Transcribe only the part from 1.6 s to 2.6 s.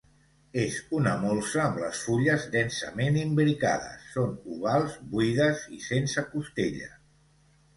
amb les fulles